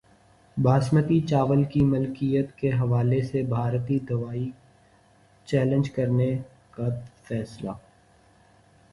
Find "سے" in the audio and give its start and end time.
3.21-3.41